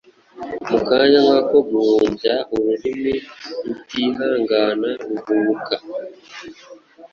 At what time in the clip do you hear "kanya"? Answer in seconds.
0.87-1.19